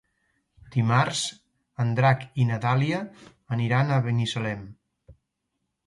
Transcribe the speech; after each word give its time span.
Dimarts 0.75 1.21
en 1.85 1.93
Drac 2.01 2.25
i 2.45 2.47
na 2.53 2.59
Dàlia 2.65 3.05
aniran 3.59 3.93
a 3.99 4.03
Binissalem. 4.11 4.69